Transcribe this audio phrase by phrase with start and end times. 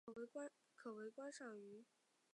[0.73, 1.85] 可为观赏鱼。